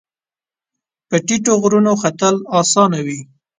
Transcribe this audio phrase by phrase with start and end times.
[1.09, 3.19] په ټیټو غرونو ختل اسان وي